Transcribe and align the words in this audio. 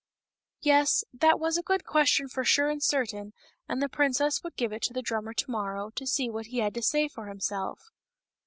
Yes; 0.63 1.03
that 1.13 1.39
was 1.39 1.59
a 1.59 1.61
good 1.61 1.85
question 1.85 2.27
for 2.27 2.43
sure 2.43 2.69
and 2.71 2.81
certain, 2.81 3.33
and 3.69 3.83
the 3.83 3.87
princess 3.87 4.41
would 4.41 4.55
give 4.55 4.73
it 4.73 4.81
to 4.81 4.93
the 4.93 5.03
drummer 5.03 5.35
to 5.35 5.51
morrow, 5.51 5.91
to 5.91 6.07
see 6.07 6.27
what 6.27 6.47
he 6.47 6.57
had 6.57 6.73
to 6.73 6.81
say 6.81 7.07
for 7.07 7.27
himself. 7.27 7.91